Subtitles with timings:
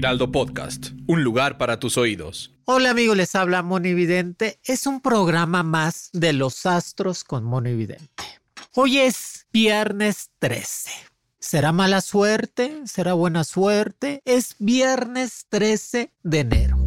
[0.00, 2.54] Heraldo Podcast, un lugar para tus oídos.
[2.64, 4.58] Hola amigos, les habla Monividente.
[4.64, 8.24] Es un programa más de los astros con Monividente.
[8.72, 10.90] Hoy es viernes 13.
[11.38, 12.80] ¿Será mala suerte?
[12.86, 14.22] ¿Será buena suerte?
[14.24, 16.86] Es viernes 13 de enero.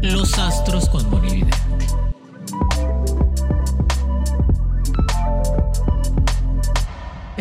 [0.00, 1.71] Los astros con Monividente.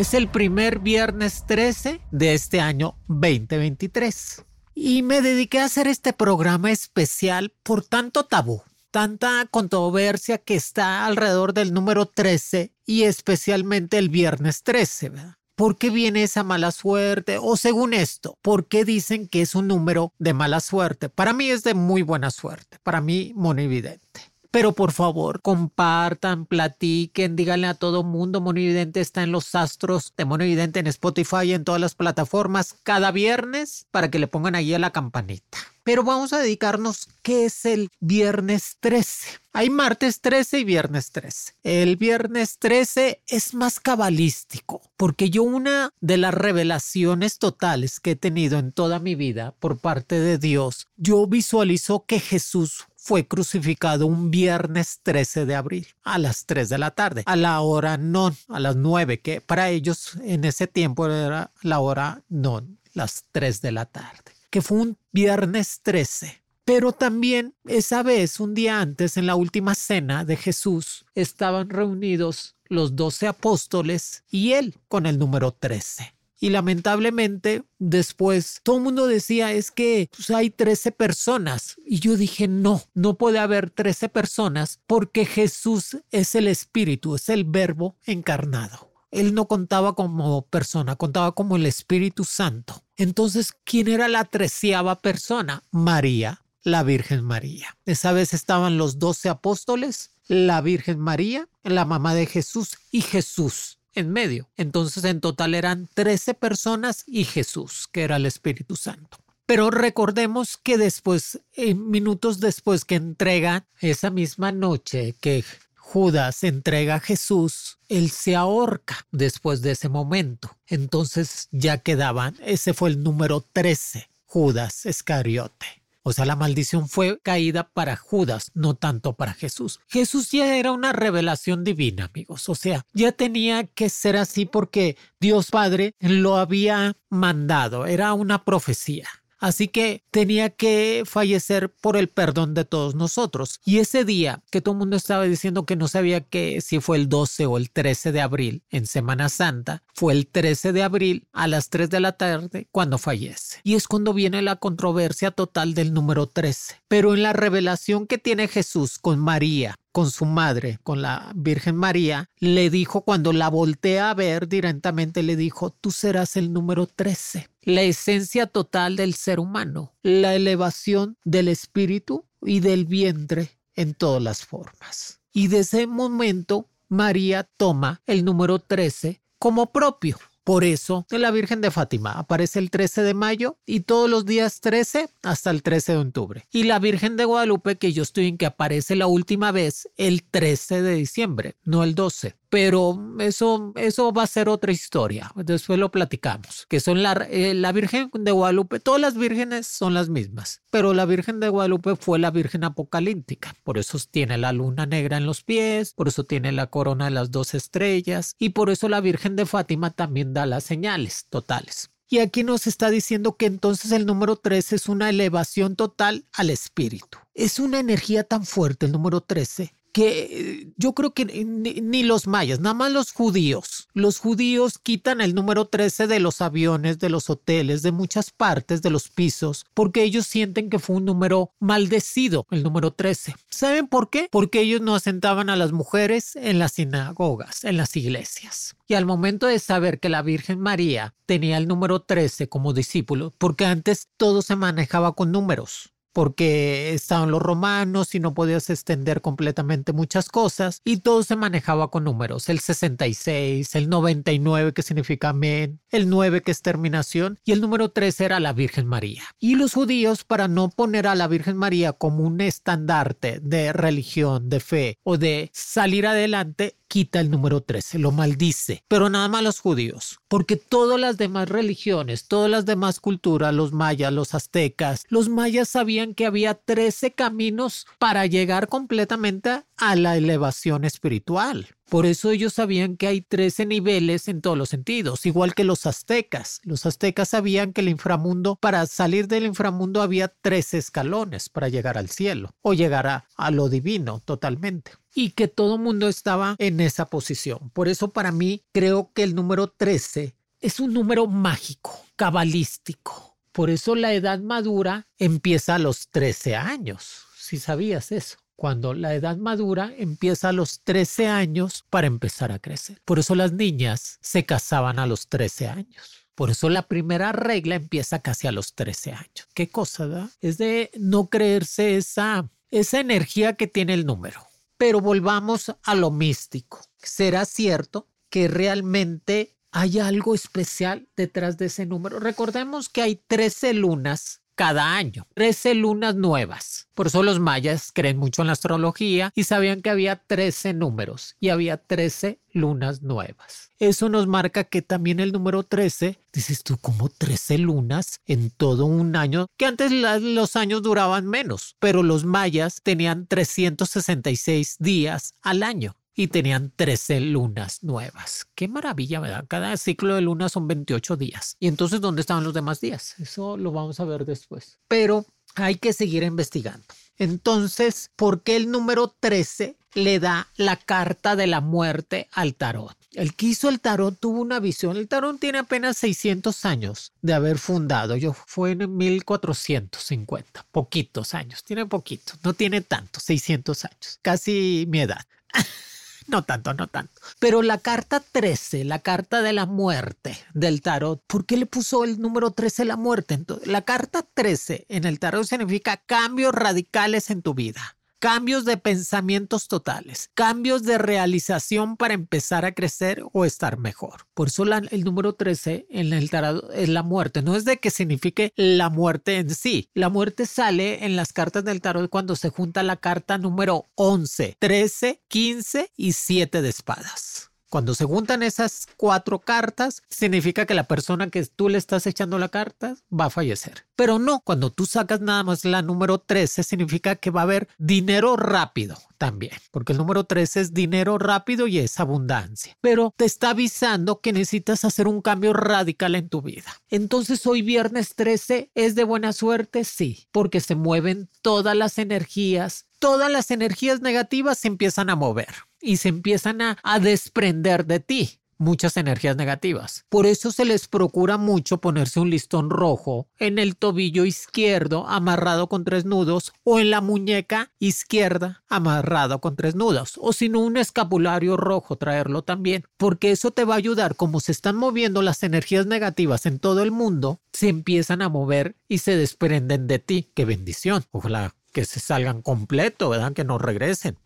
[0.01, 4.43] Es el primer viernes 13 de este año 2023.
[4.73, 11.05] Y me dediqué a hacer este programa especial por tanto tabú, tanta controversia que está
[11.05, 15.35] alrededor del número 13 y especialmente el viernes 13, ¿verdad?
[15.53, 17.37] ¿Por qué viene esa mala suerte?
[17.39, 21.09] O según esto, ¿por qué dicen que es un número de mala suerte?
[21.09, 24.30] Para mí es de muy buena suerte, para mí monividente.
[24.51, 28.41] Pero por favor, compartan, platiquen, díganle a todo mundo.
[28.41, 33.11] Monividente está en los astros de Monividente en Spotify y en todas las plataformas cada
[33.11, 35.57] viernes para que le pongan ahí a la campanita.
[35.83, 39.39] Pero vamos a dedicarnos qué es el viernes 13.
[39.53, 41.53] Hay martes 13 y viernes 13.
[41.63, 48.15] El viernes 13 es más cabalístico, porque yo una de las revelaciones totales que he
[48.15, 54.05] tenido en toda mi vida por parte de Dios, yo visualizo que Jesús fue crucificado
[54.05, 58.37] un viernes 13 de abril a las 3 de la tarde, a la hora non,
[58.47, 63.59] a las 9, que para ellos en ese tiempo era la hora non, las 3
[63.61, 66.43] de la tarde, que fue un viernes 13.
[66.63, 72.55] Pero también esa vez, un día antes, en la última cena de Jesús, estaban reunidos
[72.65, 76.13] los doce apóstoles y él con el número 13.
[76.43, 81.75] Y lamentablemente después todo el mundo decía es que pues, hay 13 personas.
[81.85, 87.29] Y yo dije no, no puede haber 13 personas porque Jesús es el Espíritu, es
[87.29, 88.91] el verbo encarnado.
[89.11, 92.83] Él no contaba como persona, contaba como el Espíritu Santo.
[92.95, 95.63] Entonces, ¿quién era la treceava persona?
[95.69, 97.77] María, la Virgen María.
[97.85, 103.77] Esa vez estaban los doce apóstoles, la Virgen María, la mamá de Jesús y Jesús
[103.93, 104.49] en medio.
[104.57, 109.17] Entonces en total eran 13 personas y Jesús, que era el Espíritu Santo.
[109.45, 115.43] Pero recordemos que después, minutos después que entrega esa misma noche que
[115.75, 120.55] Judas entrega a Jesús, él se ahorca después de ese momento.
[120.67, 125.80] Entonces ya quedaban, ese fue el número 13, Judas Iscariote.
[126.03, 129.79] O sea, la maldición fue caída para Judas, no tanto para Jesús.
[129.87, 132.49] Jesús ya era una revelación divina, amigos.
[132.49, 137.85] O sea, ya tenía que ser así porque Dios Padre lo había mandado.
[137.85, 139.07] Era una profecía.
[139.41, 143.59] Así que tenía que fallecer por el perdón de todos nosotros.
[143.65, 146.97] Y ese día que todo el mundo estaba diciendo que no sabía que si fue
[146.97, 151.27] el 12 o el 13 de abril en Semana Santa, fue el 13 de abril
[151.33, 153.59] a las 3 de la tarde cuando fallece.
[153.63, 156.75] Y es cuando viene la controversia total del número 13.
[156.87, 161.75] Pero en la revelación que tiene Jesús con María con su madre, con la Virgen
[161.75, 166.87] María, le dijo cuando la voltea a ver directamente, le dijo, tú serás el número
[166.87, 173.93] 13, la esencia total del ser humano, la elevación del espíritu y del vientre en
[173.93, 175.21] todas las formas.
[175.33, 180.17] Y desde ese momento, María toma el número 13 como propio.
[180.43, 184.59] Por eso, la Virgen de Fátima aparece el 13 de mayo y todos los días
[184.59, 186.47] 13 hasta el 13 de octubre.
[186.51, 190.23] Y la Virgen de Guadalupe, que yo estoy en que aparece la última vez el
[190.23, 195.31] 13 de diciembre, no el 12 pero eso, eso va a ser otra historia.
[195.35, 196.65] Después lo platicamos.
[196.67, 200.93] Que son la, eh, la Virgen de Guadalupe, todas las vírgenes son las mismas, pero
[200.93, 203.55] la Virgen de Guadalupe fue la Virgen apocalíptica.
[203.63, 207.11] Por eso tiene la luna negra en los pies, por eso tiene la corona de
[207.11, 211.89] las dos estrellas y por eso la Virgen de Fátima también da las señales totales.
[212.09, 216.49] Y aquí nos está diciendo que entonces el número 3 es una elevación total al
[216.49, 217.17] espíritu.
[217.33, 222.27] Es una energía tan fuerte el número 13 que eh, yo creo que ni, los
[222.27, 223.89] mayas, nada más los judíos.
[223.93, 228.81] Los judíos quitan el número 13 de los aviones, de los hoteles, de muchas partes,
[228.81, 233.35] de los pisos, porque ellos sienten que fue un número maldecido, el número 13.
[233.49, 234.27] ¿Saben por qué?
[234.31, 238.75] Porque ellos no asentaban a las mujeres en las sinagogas, en las iglesias.
[238.87, 243.33] Y al momento de saber que la Virgen María tenía el número 13 como discípulo,
[243.37, 249.21] porque antes todo se manejaba con números porque estaban los romanos y no podías extender
[249.21, 255.29] completamente muchas cosas y todo se manejaba con números, el 66, el 99 que significa
[255.29, 259.23] amén, el 9 que es terminación y el número 3 era la Virgen María.
[259.39, 264.49] Y los judíos para no poner a la Virgen María como un estandarte de religión,
[264.49, 269.41] de fe o de salir adelante, quita el número 13, lo maldice, pero nada más
[269.43, 275.05] los judíos, porque todas las demás religiones, todas las demás culturas, los mayas, los aztecas,
[275.07, 281.69] los mayas sabían que había 13 caminos para llegar completamente a la elevación espiritual.
[281.91, 285.85] Por eso ellos sabían que hay 13 niveles en todos los sentidos, igual que los
[285.85, 286.61] aztecas.
[286.63, 291.97] Los aztecas sabían que el inframundo, para salir del inframundo había 13 escalones para llegar
[291.97, 296.79] al cielo o llegar a, a lo divino totalmente y que todo mundo estaba en
[296.79, 297.71] esa posición.
[297.71, 303.35] Por eso para mí creo que el número 13 es un número mágico, cabalístico.
[303.51, 309.15] Por eso la edad madura empieza a los 13 años, si sabías eso cuando la
[309.15, 313.01] edad madura empieza a los 13 años para empezar a crecer.
[313.05, 316.27] Por eso las niñas se casaban a los 13 años.
[316.35, 319.47] Por eso la primera regla empieza casi a los 13 años.
[319.55, 320.29] ¿Qué cosa da?
[320.41, 324.45] Es de no creerse esa, esa energía que tiene el número.
[324.77, 326.85] Pero volvamos a lo místico.
[327.01, 332.19] ¿Será cierto que realmente hay algo especial detrás de ese número?
[332.19, 335.27] Recordemos que hay 13 lunas cada año.
[335.35, 336.87] 13 lunas nuevas.
[336.93, 341.35] Por eso los mayas creen mucho en la astrología y sabían que había 13 números
[341.39, 343.71] y había 13 lunas nuevas.
[343.79, 348.85] Eso nos marca que también el número 13, dices tú, como 13 lunas en todo
[348.85, 355.63] un año, que antes los años duraban menos, pero los mayas tenían 366 días al
[355.63, 358.47] año y tenían 13 lunas nuevas.
[358.55, 359.45] Qué maravilla, ¿verdad?
[359.47, 361.55] Cada ciclo de luna son 28 días.
[361.59, 363.15] Y entonces, ¿dónde estaban los demás días?
[363.19, 364.79] Eso lo vamos a ver después.
[364.87, 365.25] Pero
[365.55, 366.85] hay que seguir investigando.
[367.17, 372.97] Entonces, ¿por qué el número 13 le da la carta de la muerte al tarot?
[373.13, 374.95] El que hizo el tarot tuvo una visión.
[374.95, 378.15] El tarot tiene apenas 600 años de haber fundado.
[378.15, 385.01] Yo fue en 1450, poquitos años, tiene poquito, no tiene tanto, 600 años, casi mi
[385.01, 385.25] edad.
[386.31, 387.11] No tanto, no tanto.
[387.39, 392.05] Pero la carta 13, la carta de la muerte del tarot, ¿por qué le puso
[392.05, 393.33] el número 13 la muerte?
[393.33, 398.77] Entonces, la carta 13 en el tarot significa cambios radicales en tu vida cambios de
[398.77, 404.27] pensamientos totales, cambios de realización para empezar a crecer o estar mejor.
[404.35, 407.41] Por eso el número 13 en el tarot es la muerte.
[407.41, 409.89] No es de que signifique la muerte en sí.
[409.95, 414.55] La muerte sale en las cartas del tarot cuando se junta la carta número 11,
[414.59, 417.50] 13, 15 y 7 de espadas.
[417.71, 422.37] Cuando se juntan esas cuatro cartas, significa que la persona que tú le estás echando
[422.37, 423.85] la carta va a fallecer.
[423.95, 427.69] Pero no, cuando tú sacas nada más la número 13, significa que va a haber
[427.77, 432.75] dinero rápido también, porque el número 13 es dinero rápido y es abundancia.
[432.81, 436.81] Pero te está avisando que necesitas hacer un cambio radical en tu vida.
[436.89, 442.87] Entonces hoy viernes 13 es de buena suerte, sí, porque se mueven todas las energías,
[442.99, 448.37] todas las energías negativas se empiezan a mover y se empiezan a, desprender de ti
[448.57, 450.05] muchas energías negativas.
[450.07, 455.67] Por eso se les procura mucho ponerse un listón rojo en el tobillo izquierdo amarrado
[455.67, 460.59] con tres nudos o en la muñeca izquierda amarrado con tres nudos o si no
[460.59, 465.23] un escapulario rojo traerlo también porque eso te va a ayudar como se están moviendo
[465.23, 469.99] las energías negativas en todo el mundo se empiezan a mover y se desprenden de
[469.99, 470.31] ti.
[470.33, 471.05] Qué bendición.
[471.11, 473.33] Ojalá que se salgan completo, ¿verdad?
[473.33, 474.17] Que no regresen.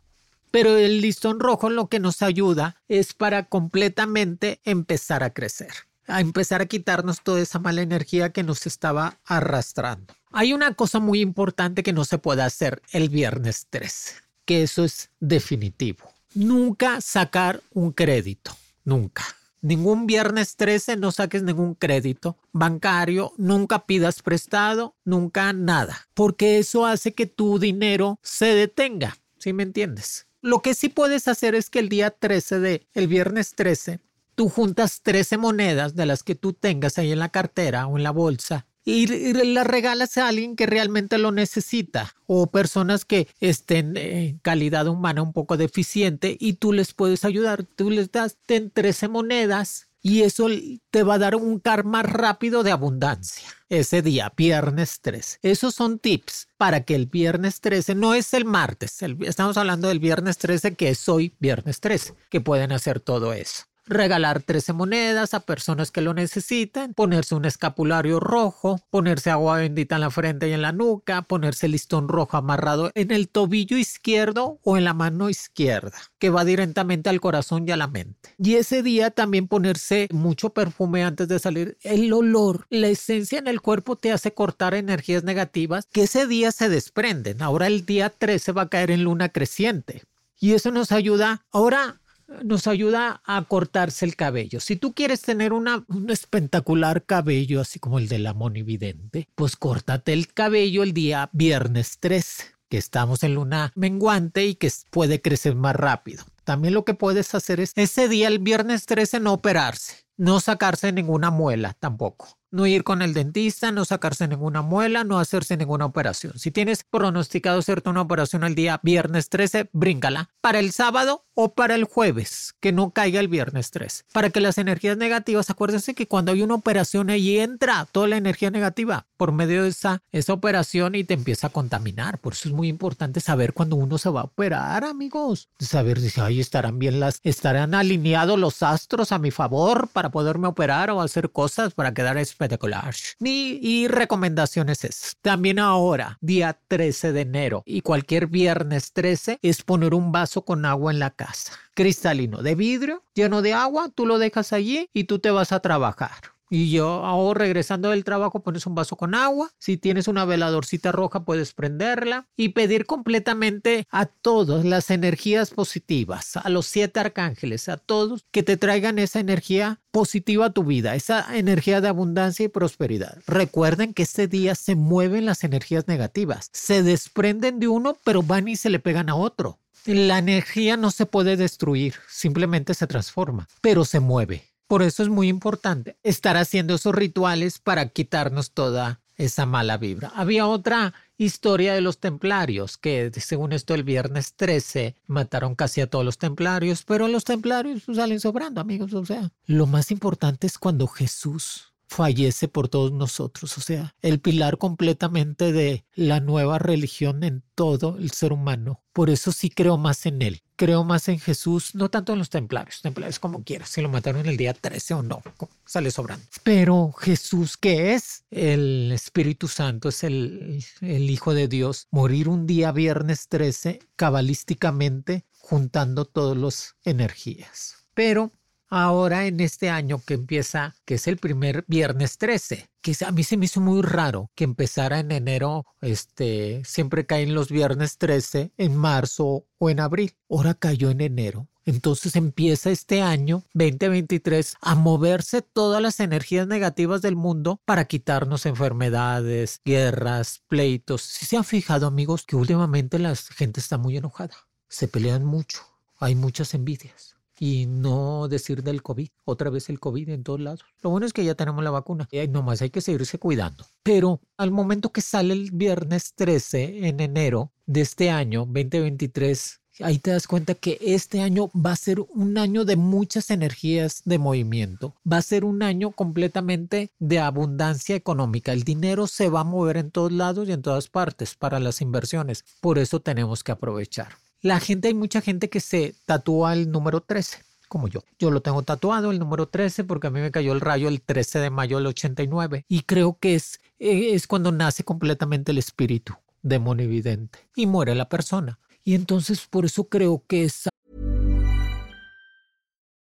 [0.55, 5.73] Pero el listón rojo lo que nos ayuda es para completamente empezar a crecer,
[6.07, 10.13] a empezar a quitarnos toda esa mala energía que nos estaba arrastrando.
[10.31, 14.13] Hay una cosa muy importante que no se puede hacer el viernes 13,
[14.45, 16.09] que eso es definitivo.
[16.35, 19.25] Nunca sacar un crédito, nunca.
[19.61, 26.85] Ningún viernes 13 no saques ningún crédito bancario, nunca pidas prestado, nunca nada, porque eso
[26.85, 30.27] hace que tu dinero se detenga, ¿sí me entiendes?
[30.45, 33.99] Lo que sí puedes hacer es que el día 13 de, el viernes 13,
[34.35, 38.03] tú juntas 13 monedas de las que tú tengas ahí en la cartera o en
[38.03, 43.97] la bolsa y, la regalas a alguien que realmente lo necesita o personas que estén
[43.97, 47.63] en calidad humana un poco deficiente y tú les puedes ayudar.
[47.63, 50.49] Tú les das 13 monedas y eso
[50.91, 55.39] te va a dar un karma rápido de abundancia ese día, viernes 13.
[55.41, 59.97] Esos son tips para que el viernes 13, no es el martes, estamos hablando del
[59.97, 65.33] viernes 13 que es hoy viernes 13, que pueden hacer todo eso regalar 13 monedas
[65.33, 70.49] a personas que lo necesiten, ponerse un escapulario rojo, ponerse agua bendita en la frente
[70.49, 74.93] y en la nuca, ponerse listón rojo amarrado en el tobillo izquierdo o en la
[74.93, 78.33] mano izquierda, que va directamente al corazón y a la mente.
[78.37, 81.77] Y ese día también ponerse mucho perfume antes de salir.
[81.81, 86.51] El olor, la esencia en el cuerpo te hace cortar energías negativas que ese día
[86.51, 87.41] se desprenden.
[87.41, 90.03] Ahora el día 13 va a caer en luna creciente.
[90.39, 91.45] Y eso nos ayuda.
[91.51, 92.01] Ahora
[92.43, 94.59] nos ayuda a cortarse el cabello.
[94.59, 100.13] Si tú quieres tener un espectacular cabello, así como el de la monividente, pues córtate
[100.13, 105.55] el cabello el día viernes 13, que estamos en luna menguante y que puede crecer
[105.55, 106.23] más rápido.
[106.43, 110.91] También lo que puedes hacer es ese día, el viernes 13, no operarse, no sacarse
[110.91, 115.85] ninguna muela tampoco no ir con el dentista, no sacarse ninguna muela, no hacerse ninguna
[115.85, 116.39] operación.
[116.39, 121.53] Si tienes pronosticado hacerte una operación el día viernes 13, bríncala para el sábado o
[121.53, 124.05] para el jueves, que no caiga el viernes 13.
[124.13, 128.17] Para que las energías negativas, acuérdense que cuando hay una operación ahí entra toda la
[128.17, 132.19] energía negativa por medio de esa, esa operación y te empieza a contaminar.
[132.19, 135.49] Por eso es muy importante saber cuando uno se va a operar, amigos.
[135.59, 140.47] Saber si ahí estarán bien las, estarán alineados los astros a mi favor para poderme
[140.47, 142.95] operar o hacer cosas para quedar espectacular.
[143.19, 149.63] Y, y recomendaciones es también ahora, día 13 de enero y cualquier viernes 13 es
[149.63, 151.53] poner un vaso con agua en la casa.
[151.73, 155.59] Cristalino de vidrio, lleno de agua, tú lo dejas allí y tú te vas a
[155.59, 156.34] trabajar.
[156.49, 159.51] Y yo, ahora regresando del trabajo, pones un vaso con agua.
[159.57, 166.37] Si tienes una veladorcita roja, puedes prenderla y pedir completamente a todas las energías positivas,
[166.37, 170.95] a los siete arcángeles, a todos que te traigan esa energía positiva a tu vida,
[170.95, 173.17] esa energía de abundancia y prosperidad.
[173.27, 178.47] Recuerden que este día se mueven las energías negativas, se desprenden de uno, pero van
[178.47, 179.59] y se le pegan a otro.
[179.85, 184.54] La energía no se puede destruir, simplemente se transforma, pero se mueve.
[184.67, 190.11] Por eso es muy importante estar haciendo esos rituales para quitarnos toda esa mala vibra.
[190.15, 195.87] Había otra historia de los templarios, que según esto el viernes 13 mataron casi a
[195.87, 198.93] todos los templarios, pero los templarios pues, salen sobrando, amigos.
[198.93, 204.19] O sea, lo más importante es cuando Jesús fallece por todos nosotros, o sea, el
[204.19, 208.81] pilar completamente de la nueva religión en todo el ser humano.
[208.93, 210.41] Por eso sí creo más en él.
[210.57, 214.25] Creo más en Jesús, no tanto en los templarios, templarios como quieras, si lo mataron
[214.25, 215.21] el día 13 o no,
[215.65, 216.25] sale sobrando.
[216.43, 222.47] Pero Jesús, que es el Espíritu Santo, es el, el Hijo de Dios, morir un
[222.47, 227.85] día viernes 13, cabalísticamente, juntando todas las energías.
[227.93, 228.31] Pero
[228.69, 233.23] ahora en este año que empieza, que es el primer viernes 13, que a mí
[233.23, 238.51] se me hizo muy raro que empezara en enero, este, siempre caen los viernes 13,
[238.57, 240.15] en marzo o en abril.
[240.29, 241.47] Ahora cayó en enero.
[241.67, 248.45] Entonces empieza este año 2023 a moverse todas las energías negativas del mundo para quitarnos
[248.45, 251.01] enfermedades, guerras, pleitos.
[251.01, 254.35] Si se han fijado amigos que últimamente la gente está muy enojada,
[254.69, 255.61] se pelean mucho,
[255.97, 259.09] hay muchas envidias y no decir del COVID.
[259.25, 260.61] Otra vez el COVID en todos lados.
[260.81, 263.65] Lo bueno es que ya tenemos la vacuna y nomás hay que seguirse cuidando.
[263.83, 269.99] Pero al momento que sale el viernes 13 en enero de este año 2023, ahí
[269.99, 274.17] te das cuenta que este año va a ser un año de muchas energías de
[274.17, 274.95] movimiento.
[275.11, 278.53] Va a ser un año completamente de abundancia económica.
[278.53, 281.81] El dinero se va a mover en todos lados y en todas partes para las
[281.81, 282.45] inversiones.
[282.61, 284.24] Por eso tenemos que aprovechar.
[284.45, 288.03] La gente, hay mucha gente que se tatúa el número 13, como yo.
[288.19, 291.01] Yo lo tengo tatuado, el número 13, porque a mí me cayó el rayo el
[291.01, 292.63] 13 de mayo del 89.
[292.67, 298.07] Y creo que es, eh, es cuando nace completamente el espíritu demonividente y muere la
[298.07, 298.59] persona.
[298.83, 300.69] Y entonces por eso creo que es...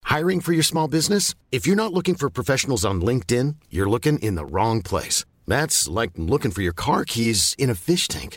[0.05, 1.35] Hiring for your small business?
[1.51, 5.25] If you're not looking for professionals on LinkedIn, you're looking in the wrong place.
[5.49, 8.37] That's like looking for your car keys in a fish tank.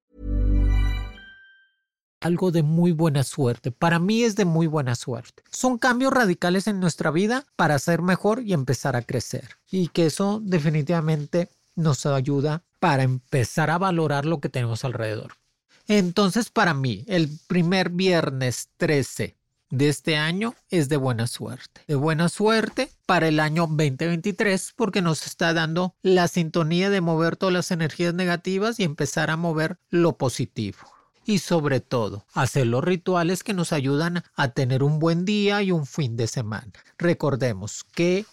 [2.21, 3.71] Algo de muy buena suerte.
[3.71, 5.43] Para mí es de muy buena suerte.
[5.51, 9.57] Son cambios radicales en nuestra vida para ser mejor y empezar a crecer.
[9.69, 15.33] Y que eso definitivamente nos ayuda para empezar a valorar lo que tenemos alrededor.
[15.87, 19.35] Entonces, para mí, el primer viernes 13
[19.71, 21.81] de este año es de buena suerte.
[21.87, 27.35] De buena suerte para el año 2023 porque nos está dando la sintonía de mover
[27.35, 30.77] todas las energías negativas y empezar a mover lo positivo
[31.31, 35.71] y sobre todo hacer los rituales que nos ayudan a tener un buen día y
[35.71, 36.71] un fin de semana.
[36.97, 38.25] Recordemos que,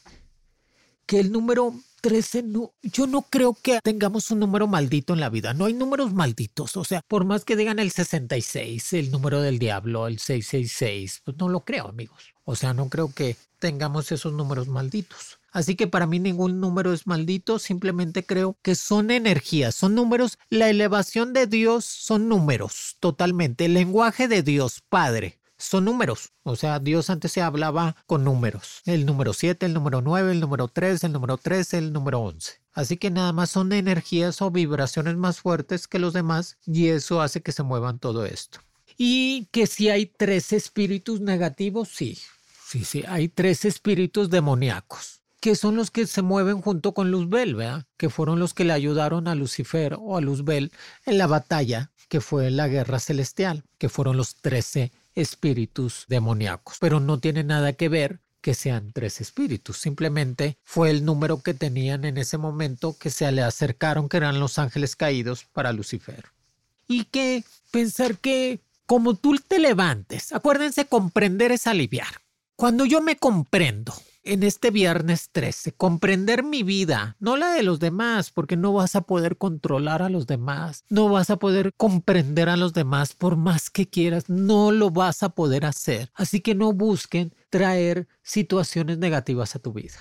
[1.07, 5.31] que el número 13 no, yo no creo que tengamos un número maldito en la
[5.31, 5.55] vida.
[5.55, 6.77] No hay números malditos.
[6.77, 11.37] O sea, por más que digan el 66, el número del diablo, el 666, pues
[11.39, 12.35] no lo creo, amigos.
[12.45, 15.38] O sea, no creo que tengamos esos números malditos.
[15.51, 20.39] Así que para mí ningún número es maldito, simplemente creo que son energías, son números.
[20.51, 23.65] La elevación de Dios son números, totalmente.
[23.65, 26.33] El lenguaje de Dios, Padre, son números.
[26.43, 28.83] O sea, Dios antes se hablaba con números.
[28.85, 32.61] El número 7, el número 9, el número 3, el número 13, el número 11.
[32.73, 37.21] Así que nada más son energías o vibraciones más fuertes que los demás y eso
[37.21, 38.61] hace que se muevan todo esto.
[38.97, 42.19] Y que si hay tres espíritus negativos, sí.
[42.67, 47.55] Sí, sí, hay tres espíritus demoníacos que son los que se mueven junto con Luzbel,
[47.55, 47.87] ¿verdad?
[47.97, 50.73] Que fueron los que le ayudaron a Lucifer o a Luzbel
[51.07, 56.79] en la batalla que fue la guerra celestial, que fueron los trece espíritus demoníacos.
[56.81, 61.55] Pero no tiene nada que ver que sean tres espíritus, simplemente fue el número que
[61.55, 66.27] tenían en ese momento que se le acercaron, que eran los ángeles caídos para Lucifer.
[66.87, 72.23] Y que pensar que como tú te levantes, acuérdense, comprender es aliviar.
[72.57, 73.93] Cuando yo me comprendo,
[74.29, 78.95] en este viernes 13, comprender mi vida, no la de los demás, porque no vas
[78.95, 83.37] a poder controlar a los demás, no vas a poder comprender a los demás por
[83.37, 86.11] más que quieras, no lo vas a poder hacer.
[86.15, 89.99] Así que no busquen traer situaciones negativas a tu vida.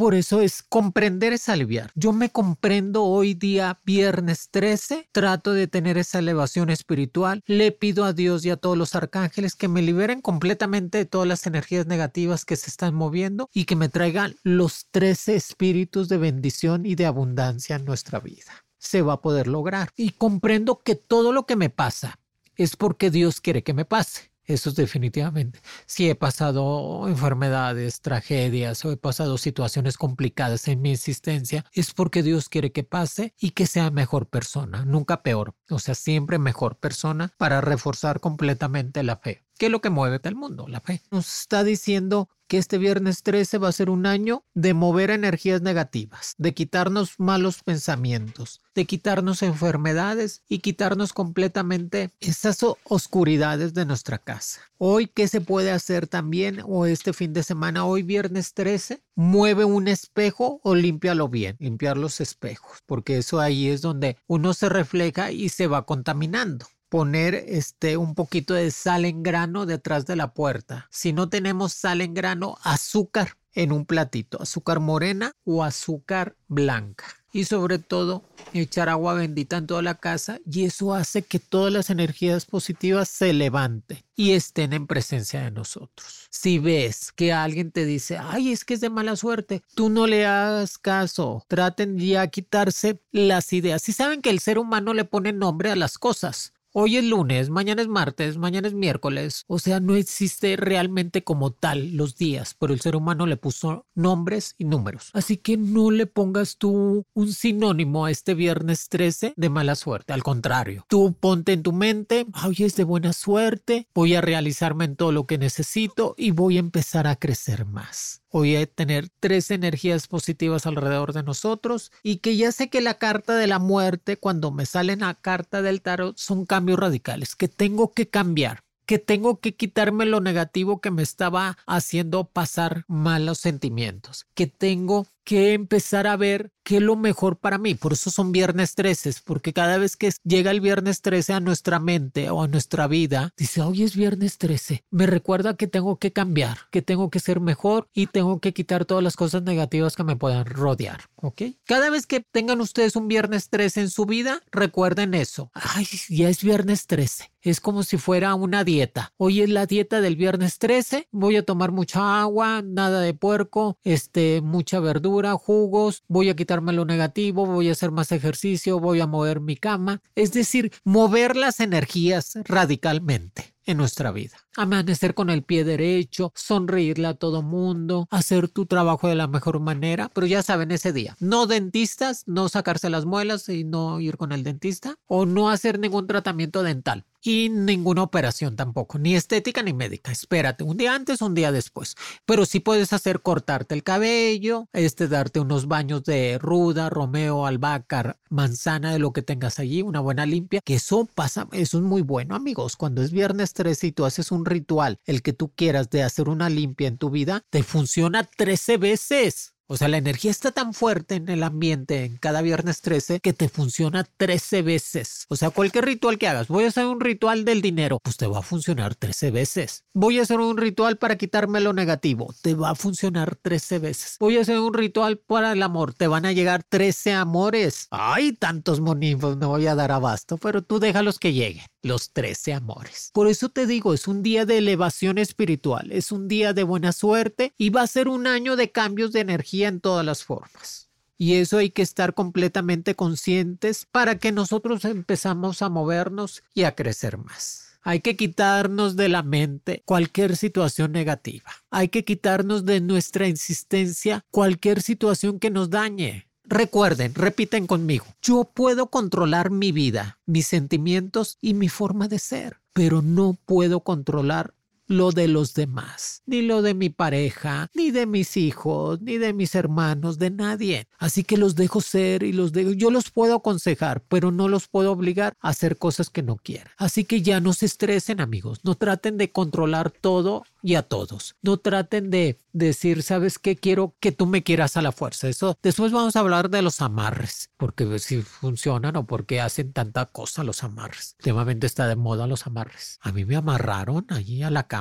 [0.00, 1.92] Por eso es comprender es aliviar.
[1.94, 8.06] Yo me comprendo hoy día viernes 13, trato de tener esa elevación espiritual, le pido
[8.06, 11.86] a Dios y a todos los arcángeles que me liberen completamente de todas las energías
[11.86, 16.94] negativas que se están moviendo y que me traigan los 13 espíritus de bendición y
[16.94, 18.64] de abundancia en nuestra vida.
[18.78, 19.90] Se va a poder lograr.
[19.98, 22.18] Y comprendo que todo lo que me pasa
[22.56, 24.29] es porque Dios quiere que me pase.
[24.50, 25.60] Eso es definitivamente.
[25.86, 32.24] Si he pasado enfermedades, tragedias o he pasado situaciones complicadas en mi existencia, es porque
[32.24, 35.54] Dios quiere que pase y que sea mejor persona, nunca peor.
[35.68, 39.44] O sea, siempre mejor persona para reforzar completamente la fe.
[39.60, 40.66] ¿Qué es lo que mueve el mundo?
[40.68, 41.02] La fe.
[41.10, 45.60] Nos está diciendo que este viernes 13 va a ser un año de mover energías
[45.60, 54.16] negativas, de quitarnos malos pensamientos, de quitarnos enfermedades y quitarnos completamente esas oscuridades de nuestra
[54.16, 54.62] casa.
[54.78, 56.62] Hoy, ¿qué se puede hacer también?
[56.64, 61.98] O este fin de semana, hoy viernes 13, mueve un espejo o límpialo bien, limpiar
[61.98, 67.34] los espejos, porque eso ahí es donde uno se refleja y se va contaminando poner
[67.34, 70.88] este un poquito de sal en grano detrás de la puerta.
[70.90, 77.06] Si no tenemos sal en grano, azúcar en un platito, azúcar morena o azúcar blanca.
[77.32, 81.72] Y sobre todo, echar agua bendita en toda la casa y eso hace que todas
[81.72, 86.26] las energías positivas se levanten y estén en presencia de nosotros.
[86.30, 90.08] Si ves que alguien te dice, ay, es que es de mala suerte, tú no
[90.08, 91.44] le hagas caso.
[91.46, 93.82] Traten ya quitarse las ideas.
[93.82, 97.50] Si saben que el ser humano le pone nombre a las cosas, Hoy es lunes,
[97.50, 99.42] mañana es martes, mañana es miércoles.
[99.48, 103.86] O sea, no existe realmente como tal los días, pero el ser humano le puso
[103.96, 105.10] nombres y números.
[105.12, 110.12] Así que no le pongas tú un sinónimo a este viernes 13 de mala suerte.
[110.12, 114.84] Al contrario, tú ponte en tu mente, hoy es de buena suerte, voy a realizarme
[114.84, 118.22] en todo lo que necesito y voy a empezar a crecer más.
[118.32, 122.94] Voy a tener tres energías positivas alrededor de nosotros y que ya sé que la
[122.94, 127.48] carta de la muerte, cuando me sale la carta del tarot, son cambios radicales, que
[127.48, 133.38] tengo que cambiar que tengo que quitarme lo negativo que me estaba haciendo pasar malos
[133.38, 137.74] sentimientos, que tengo que empezar a ver qué es lo mejor para mí.
[137.74, 141.78] Por eso son viernes 13, porque cada vez que llega el viernes 13 a nuestra
[141.78, 144.84] mente o a nuestra vida, dice, hoy es viernes 13.
[144.90, 148.84] Me recuerda que tengo que cambiar, que tengo que ser mejor y tengo que quitar
[148.84, 151.10] todas las cosas negativas que me puedan rodear.
[151.16, 151.42] ¿Ok?
[151.64, 155.50] Cada vez que tengan ustedes un viernes 13 en su vida, recuerden eso.
[155.54, 157.32] Ay, ya es viernes 13.
[157.42, 159.12] Es como si fuera una dieta.
[159.16, 161.08] Hoy es la dieta del viernes 13.
[161.10, 166.04] Voy a tomar mucha agua, nada de puerco, este, mucha verdura, jugos.
[166.08, 170.02] Voy a quitarme lo negativo, voy a hacer más ejercicio, voy a mover mi cama.
[170.14, 174.36] Es decir, mover las energías radicalmente en nuestra vida.
[174.56, 179.60] Amanecer con el pie derecho, sonreírle a todo mundo, hacer tu trabajo de la mejor
[179.60, 181.16] manera, pero ya saben ese día.
[181.20, 185.78] No dentistas, no sacarse las muelas y no ir con el dentista o no hacer
[185.78, 190.10] ningún tratamiento dental y ninguna operación tampoco, ni estética ni médica.
[190.10, 191.94] Espérate, un día antes, un día después.
[192.24, 198.18] Pero sí puedes hacer cortarte el cabello, este darte unos baños de ruda, romeo, albahaca,
[198.30, 202.02] manzana, de lo que tengas allí, una buena limpia, que eso pasa, eso es muy
[202.02, 202.76] bueno, amigos.
[202.76, 206.28] Cuando es viernes 13 y tú haces un ritual, el que tú quieras de hacer
[206.28, 209.54] una limpia en tu vida, te funciona 13 veces.
[209.72, 213.32] O sea, la energía está tan fuerte en el ambiente en cada viernes 13 que
[213.32, 215.26] te funciona 13 veces.
[215.28, 218.26] O sea, cualquier ritual que hagas, voy a hacer un ritual del dinero, pues te
[218.26, 219.84] va a funcionar 13 veces.
[219.94, 224.16] Voy a hacer un ritual para quitarme lo negativo, te va a funcionar 13 veces.
[224.18, 227.86] Voy a hacer un ritual para el amor, te van a llegar 13 amores.
[227.92, 232.54] Ay, tantos monifos, no voy a dar abasto, pero tú déjalos que lleguen los 13
[232.54, 233.10] amores.
[233.12, 236.92] Por eso te digo, es un día de elevación espiritual, es un día de buena
[236.92, 240.88] suerte y va a ser un año de cambios de energía en todas las formas.
[241.16, 246.74] Y eso hay que estar completamente conscientes para que nosotros empezamos a movernos y a
[246.74, 247.78] crecer más.
[247.82, 251.50] Hay que quitarnos de la mente cualquier situación negativa.
[251.70, 256.29] Hay que quitarnos de nuestra existencia cualquier situación que nos dañe.
[256.50, 262.60] Recuerden, repiten conmigo, yo puedo controlar mi vida, mis sentimientos y mi forma de ser,
[262.72, 264.52] pero no puedo controlar
[264.90, 269.32] lo de los demás, ni lo de mi pareja, ni de mis hijos, ni de
[269.32, 270.88] mis hermanos, de nadie.
[270.98, 272.72] Así que los dejo ser y los dejo.
[272.72, 276.72] Yo los puedo aconsejar, pero no los puedo obligar a hacer cosas que no quieran.
[276.76, 278.64] Así que ya no se estresen, amigos.
[278.64, 281.36] No traten de controlar todo y a todos.
[281.40, 283.54] No traten de decir, ¿sabes qué?
[283.54, 285.28] Quiero que tú me quieras a la fuerza.
[285.28, 290.06] Eso después vamos a hablar de los amarres, porque si funcionan o porque hacen tanta
[290.06, 291.14] cosa los amarres.
[291.20, 292.98] Últimamente está de moda los amarres.
[293.02, 294.79] A mí me amarraron allí a la cama.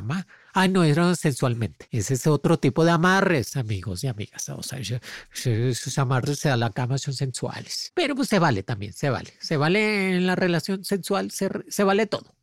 [0.53, 1.87] Ah, no, eran sensualmente.
[1.91, 4.49] Ese es otro tipo de amarres, amigos y amigas.
[4.49, 7.91] O sea, esos amarres a la cama son sensuales.
[7.93, 9.33] Pero pues se vale también, se vale.
[9.39, 12.35] Se vale en la relación sensual, se, se vale todo.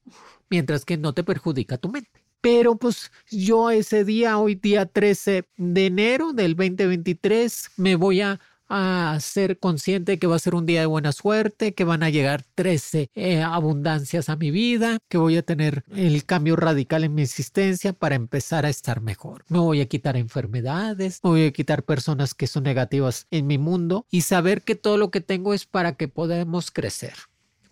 [0.49, 2.25] Mientras que no te perjudica tu mente.
[2.41, 8.39] Pero pues yo ese día, hoy día 13 de enero del 2023, me voy a,
[9.21, 12.45] ser consciente que va a ser un día de buena suerte, que van a llegar
[12.55, 17.23] 13 eh, abundancias a mi vida, que voy a tener el cambio radical en mi
[17.23, 19.45] existencia para empezar a estar mejor.
[19.49, 23.59] Me voy a quitar enfermedades, me voy a quitar personas que son negativas en mi
[23.59, 27.15] mundo y saber que todo lo que tengo es para que podamos crecer.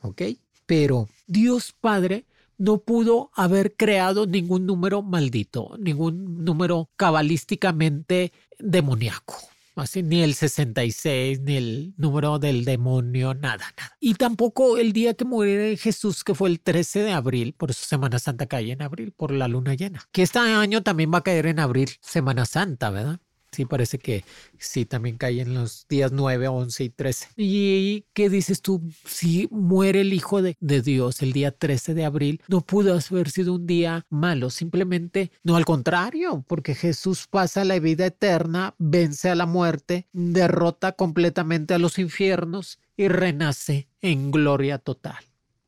[0.00, 0.22] ¿Ok?
[0.66, 2.26] Pero Dios Padre
[2.58, 9.34] no pudo haber creado ningún número maldito, ningún número cabalísticamente demoníaco.
[9.76, 13.96] Así, ni el 66, ni el número del demonio, nada, nada.
[13.98, 17.84] Y tampoco el día que murió Jesús, que fue el 13 de abril, por eso
[17.84, 20.08] Semana Santa cae en abril, por la luna llena.
[20.12, 23.20] Que este año también va a caer en abril, Semana Santa, ¿verdad?
[23.54, 24.24] Sí, parece que
[24.58, 27.28] sí, también cae en los días 9, 11 y 13.
[27.36, 28.82] ¿Y qué dices tú?
[29.06, 33.54] Si muere el Hijo de, Dios el día 13 de abril, no pudo haber sido
[33.54, 39.36] un día malo, simplemente no al contrario, porque Jesús pasa la vida eterna, vence a
[39.36, 45.22] la muerte, derrota completamente a los infiernos y renace en gloria total.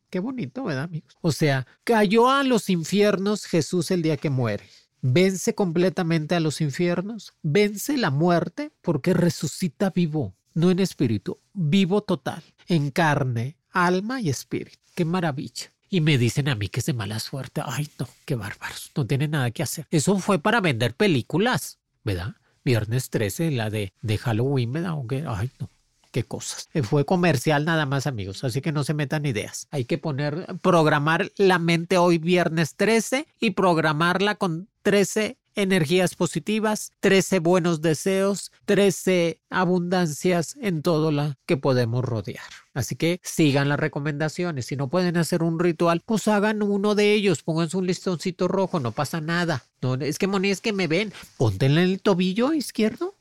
[0.09, 1.15] Qué bonito, ¿verdad, amigos?
[1.21, 4.65] O sea, cayó a los infiernos Jesús el día que muere
[5.01, 12.01] vence completamente a los infiernos, vence la muerte porque resucita vivo, no en espíritu, vivo
[12.01, 14.77] total, en carne, alma y espíritu.
[14.95, 15.71] Qué maravilla.
[15.89, 17.61] Y me dicen a mí que es de mala suerte.
[17.63, 18.91] Ay, no, qué bárbaros.
[18.95, 19.87] No tiene nada que hacer.
[19.89, 22.35] Eso fue para vender películas, ¿verdad?
[22.65, 24.91] Viernes 13, la de, de Halloween, ¿verdad?
[24.91, 25.69] Aunque, ay, no
[26.11, 26.69] qué cosas.
[26.73, 29.67] Eh, fue comercial nada más, amigos, así que no se metan ideas.
[29.71, 36.93] Hay que poner, programar la mente hoy viernes 13 y programarla con 13 energías positivas,
[37.01, 42.45] 13 buenos deseos, 13 abundancias en todo lo que podemos rodear.
[42.73, 44.67] Así que sigan las recomendaciones.
[44.67, 47.43] Si no pueden hacer un ritual, pues hagan uno de ellos.
[47.43, 49.65] Pónganse un listoncito rojo, no pasa nada.
[49.81, 51.11] No, es que Moni, es que me ven.
[51.35, 53.17] Póntenle el tobillo izquierdo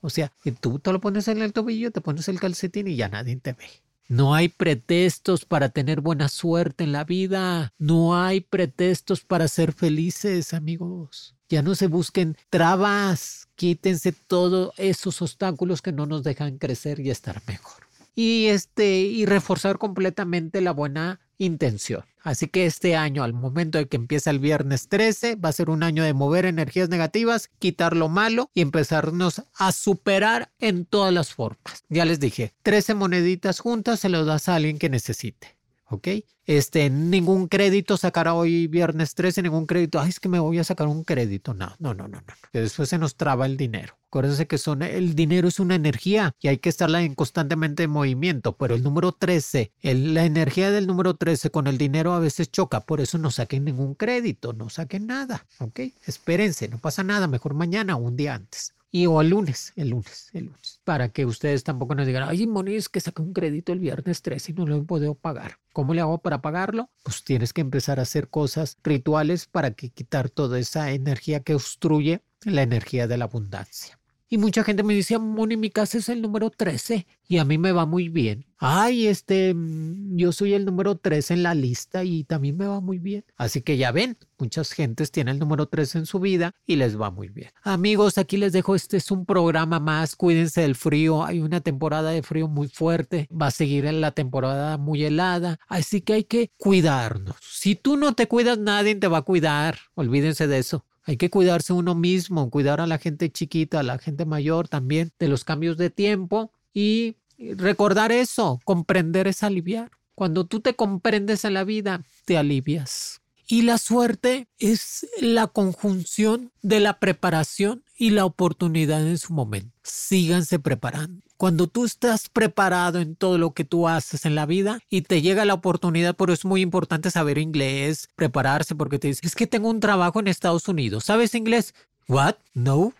[0.00, 3.10] O sea, tú te lo pones en el tobillo, te pones el calcetín y ya
[3.10, 3.68] nadie te ve.
[4.10, 7.72] No hay pretextos para tener buena suerte en la vida.
[7.78, 11.36] No hay pretextos para ser felices, amigos.
[11.48, 13.46] Ya no se busquen trabas.
[13.54, 17.84] Quítense todos esos obstáculos que no nos dejan crecer y estar mejor.
[18.16, 22.04] Y este y reforzar completamente la buena intención.
[22.22, 25.70] Así que este año, al momento de que empieza el viernes 13, va a ser
[25.70, 31.14] un año de mover energías negativas, quitar lo malo y empezarnos a superar en todas
[31.14, 31.84] las formas.
[31.88, 35.59] Ya les dije, 13 moneditas juntas se los das a alguien que necesite.
[35.90, 36.08] ¿Ok?
[36.46, 40.00] Este, ningún crédito sacará hoy viernes 13, ningún crédito.
[40.00, 41.54] Ay, es que me voy a sacar un crédito.
[41.54, 42.34] No, no, no, no, no.
[42.52, 43.96] Que después se nos traba el dinero.
[44.08, 47.90] Acuérdense que son, el dinero es una energía y hay que estarla en constantemente en
[47.90, 48.56] movimiento.
[48.56, 52.80] Pero el número 13, la energía del número 13 con el dinero a veces choca.
[52.80, 55.46] Por eso no saquen ningún crédito, no saquen nada.
[55.58, 55.80] ¿Ok?
[56.06, 57.28] Espérense, no pasa nada.
[57.28, 61.10] Mejor mañana o un día antes y o el lunes, el lunes, el lunes, para
[61.10, 64.52] que ustedes tampoco nos digan, ay, Moni, es que saqué un crédito el viernes 13
[64.52, 65.58] y no lo he podido pagar.
[65.72, 66.90] ¿Cómo le hago para pagarlo?
[67.04, 71.54] Pues tienes que empezar a hacer cosas rituales para que quitar toda esa energía que
[71.54, 73.99] obstruye la energía de la abundancia.
[74.32, 77.58] Y mucha gente me decía, Moni, mi casa es el número 13 y a mí
[77.58, 78.46] me va muy bien.
[78.58, 82.80] Ay, este, mm, yo soy el número 13 en la lista y también me va
[82.80, 83.24] muy bien.
[83.36, 87.00] Así que ya ven, muchas gentes tienen el número 13 en su vida y les
[87.00, 87.50] va muy bien.
[87.64, 92.12] Amigos, aquí les dejo, este es un programa más, cuídense del frío, hay una temporada
[92.12, 96.24] de frío muy fuerte, va a seguir en la temporada muy helada, así que hay
[96.24, 97.34] que cuidarnos.
[97.40, 100.84] Si tú no te cuidas, nadie te va a cuidar, olvídense de eso.
[101.04, 105.12] Hay que cuidarse uno mismo, cuidar a la gente chiquita, a la gente mayor también
[105.18, 109.90] de los cambios de tiempo y recordar eso, comprender es aliviar.
[110.14, 113.19] Cuando tú te comprendes en la vida, te alivias.
[113.50, 119.76] Y la suerte es la conjunción de la preparación y la oportunidad en su momento.
[119.82, 121.20] Síganse preparando.
[121.36, 125.20] Cuando tú estás preparado en todo lo que tú haces en la vida y te
[125.20, 129.34] llega la oportunidad, por eso es muy importante saber inglés, prepararse, porque te dicen, es
[129.34, 131.06] que tengo un trabajo en Estados Unidos.
[131.06, 131.74] ¿Sabes inglés?
[132.06, 132.36] What?
[132.54, 132.92] No.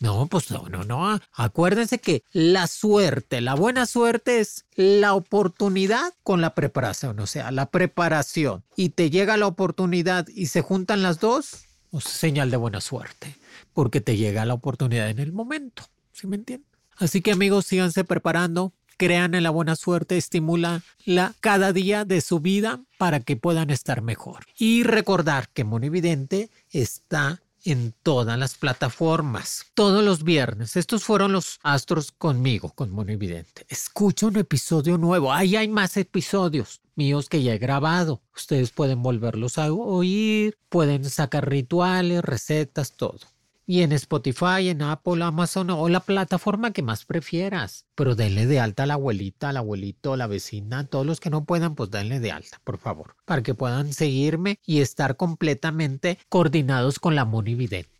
[0.00, 1.18] No, pues no, no, no.
[1.32, 7.50] Acuérdense que la suerte, la buena suerte es la oportunidad con la preparación, o sea,
[7.50, 8.64] la preparación.
[8.76, 13.36] Y te llega la oportunidad y se juntan las dos, pues señal de buena suerte,
[13.72, 15.84] porque te llega la oportunidad en el momento.
[16.12, 16.68] ¿Sí me entienden?
[16.96, 22.20] Así que amigos, síganse preparando, crean en la buena suerte, estimulan la cada día de
[22.20, 24.44] su vida para que puedan estar mejor.
[24.58, 29.66] Y recordar que Monividente está en todas las plataformas.
[29.74, 30.76] Todos los viernes.
[30.76, 33.66] Estos fueron los astros conmigo, con Mono Evidente.
[33.68, 35.32] Escucha un episodio nuevo.
[35.32, 38.22] Ahí hay más episodios míos que ya he grabado.
[38.34, 43.37] Ustedes pueden volverlos a oír, pueden sacar rituales, recetas, todo
[43.68, 47.84] y en Spotify, en Apple, Amazon o la plataforma que más prefieras.
[47.94, 51.20] Pero denle de alta a la abuelita, al abuelito, a la vecina, a todos los
[51.20, 55.18] que no puedan, pues denle de alta, por favor, para que puedan seguirme y estar
[55.18, 57.90] completamente coordinados con la monividente.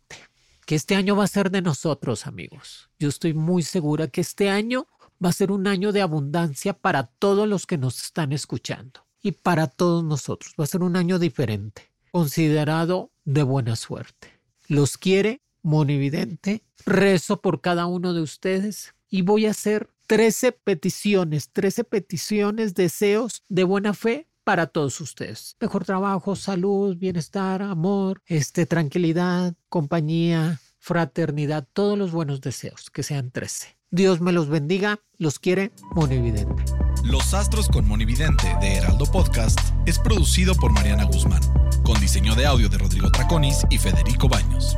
[0.65, 2.89] Que este año va a ser de nosotros, amigos.
[2.97, 4.87] Yo estoy muy segura que este año
[5.23, 9.33] va a ser un año de abundancia para todos los que nos están escuchando y
[9.33, 10.55] para todos nosotros.
[10.59, 14.39] Va a ser un año diferente, considerado de buena suerte.
[14.67, 21.49] Los quiere monividente, rezo por cada uno de ustedes y voy a hacer 13 peticiones,
[21.51, 25.55] 13 peticiones, deseos de buena fe para todos ustedes.
[25.59, 33.29] Mejor trabajo, salud, bienestar, amor, este, tranquilidad, compañía, fraternidad, todos los buenos deseos, que sean
[33.29, 33.77] 13.
[33.91, 36.63] Dios me los bendiga, los quiere Monividente.
[37.03, 41.41] Los Astros con Monividente de Heraldo Podcast es producido por Mariana Guzmán,
[41.83, 44.77] con diseño de audio de Rodrigo Traconis y Federico Baños.